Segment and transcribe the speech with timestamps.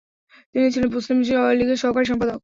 [0.53, 1.17] তিনি ছিলেন মুসলিম
[1.59, 2.39] লীগের সহকারী সম্পাদক।